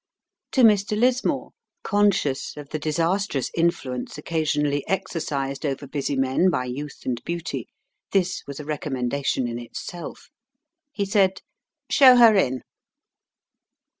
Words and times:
To 0.53 0.63
Mr. 0.63 0.97
Lismore, 0.99 1.51
conscious 1.83 2.57
of 2.57 2.69
the 2.69 2.79
disastrous 2.79 3.51
influence 3.55 4.17
occasionally 4.17 4.83
exercised 4.87 5.63
over 5.63 5.85
busy 5.85 6.15
men 6.15 6.49
by 6.49 6.65
youth 6.65 7.01
and 7.05 7.23
beauty, 7.23 7.67
this 8.11 8.41
was 8.47 8.59
a 8.59 8.65
recommendation 8.65 9.47
in 9.47 9.59
itself. 9.59 10.31
He 10.91 11.05
said, 11.05 11.43
"Show 11.91 12.15
her 12.15 12.33
in." 12.35 12.63